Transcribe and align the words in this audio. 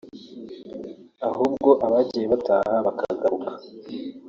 Ahubwo 1.27 1.69
Abagiye 1.85 2.25
bataha 2.33 2.73
bakagaruka 2.85 3.51